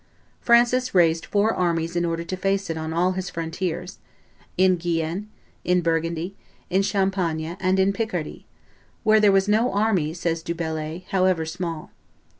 Francis 0.41 0.95
raised 0.95 1.27
four 1.27 1.53
armies 1.53 1.95
in 1.95 2.05
order 2.05 2.23
to 2.23 2.35
face 2.35 2.71
it 2.71 2.75
on 2.75 2.91
all 2.91 3.11
his 3.11 3.29
frontiers, 3.29 3.99
in 4.57 4.75
Guienne, 4.75 5.29
in 5.63 5.81
Burgundy, 5.81 6.35
in 6.71 6.81
Champagne, 6.81 7.55
and 7.59 7.79
in 7.79 7.93
Picardy, 7.93 8.47
"where 9.03 9.19
there 9.19 9.31
was 9.31 9.47
no 9.47 9.71
army," 9.71 10.11
says 10.15 10.41
Du 10.41 10.55
Bellai, 10.55 11.05
"however 11.09 11.45
small." 11.45 11.91